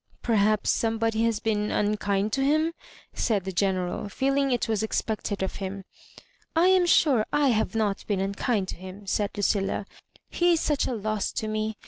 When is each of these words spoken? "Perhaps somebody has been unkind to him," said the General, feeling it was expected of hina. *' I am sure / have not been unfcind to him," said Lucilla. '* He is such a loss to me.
"Perhaps 0.23 0.71
somebody 0.71 1.23
has 1.25 1.39
been 1.39 1.69
unkind 1.69 2.33
to 2.33 2.43
him," 2.43 2.73
said 3.13 3.43
the 3.43 3.51
General, 3.51 4.09
feeling 4.09 4.49
it 4.51 4.67
was 4.67 4.81
expected 4.81 5.43
of 5.43 5.57
hina. 5.57 5.83
*' 6.23 6.27
I 6.55 6.69
am 6.69 6.87
sure 6.87 7.23
/ 7.29 7.31
have 7.31 7.75
not 7.75 8.07
been 8.07 8.17
unfcind 8.19 8.65
to 8.69 8.77
him," 8.77 9.05
said 9.05 9.29
Lucilla. 9.37 9.85
'* 10.09 10.25
He 10.31 10.53
is 10.53 10.59
such 10.59 10.87
a 10.87 10.95
loss 10.95 11.31
to 11.33 11.47
me. 11.47 11.77